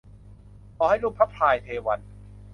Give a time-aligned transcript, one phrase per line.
[0.75, 1.99] ขอให้ลูกพระพายเทวัญ